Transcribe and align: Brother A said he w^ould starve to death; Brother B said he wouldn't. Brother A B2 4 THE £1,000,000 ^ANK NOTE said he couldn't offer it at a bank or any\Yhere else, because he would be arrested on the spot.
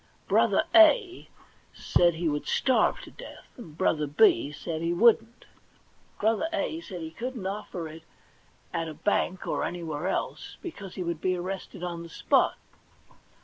Brother 0.27 0.63
A 0.73 1.29
said 1.75 2.15
he 2.15 2.25
w^ould 2.25 2.47
starve 2.47 3.01
to 3.01 3.11
death; 3.11 3.45
Brother 3.55 4.07
B 4.07 4.51
said 4.51 4.81
he 4.81 4.93
wouldn't. 4.93 5.45
Brother 6.19 6.47
A 6.51 6.57
B2 6.57 6.57
4 6.57 6.61
THE 6.65 6.65
£1,000,000 6.65 6.71
^ANK 6.71 6.73
NOTE 6.73 6.83
said 6.85 7.01
he 7.01 7.11
couldn't 7.11 7.45
offer 7.45 7.87
it 7.87 8.03
at 8.73 8.87
a 8.89 8.95
bank 8.95 9.45
or 9.45 9.63
any\Yhere 9.63 10.07
else, 10.11 10.57
because 10.63 10.95
he 10.95 11.03
would 11.03 11.21
be 11.21 11.37
arrested 11.37 11.83
on 11.83 12.01
the 12.01 12.09
spot. 12.09 12.57